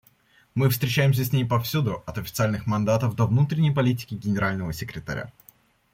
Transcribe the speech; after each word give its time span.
Мы 0.55 0.69
встречаемся 0.69 1.23
с 1.23 1.31
ней 1.31 1.45
повсюду: 1.45 2.01
от 2.07 2.17
официальных 2.17 2.65
мандатов 2.65 3.13
до 3.15 3.27
внутренней 3.27 3.69
политики 3.69 4.15
Генерального 4.15 4.73
секретаря. 4.73 5.31